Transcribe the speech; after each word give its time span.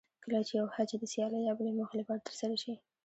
کله 0.23 0.39
چې 0.47 0.53
یو 0.59 0.67
حج 0.75 0.89
د 0.99 1.03
سیالۍ 1.11 1.41
یا 1.45 1.53
بلې 1.57 1.71
موخې 1.77 1.95
لپاره 2.01 2.25
ترسره 2.27 2.55
شي. 2.63 2.73